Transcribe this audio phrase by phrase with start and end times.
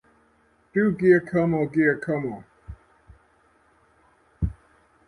[0.73, 2.43] Do Giacomo Giacomo.